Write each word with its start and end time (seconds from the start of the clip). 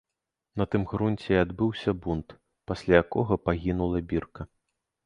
На 0.61 0.65
тым 0.75 0.85
грунце 0.93 1.27
і 1.35 1.37
адбыўся 1.43 1.95
бунт, 2.07 2.27
пасля 2.73 2.93
якога 3.05 3.33
пагінула 3.47 4.07
бірка. 4.13 4.53